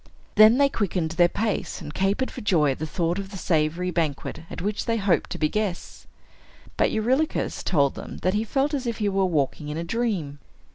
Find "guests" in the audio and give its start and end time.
5.47-6.07